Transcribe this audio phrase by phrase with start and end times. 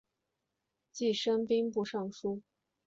[0.91, 2.41] 继升兵部尚书。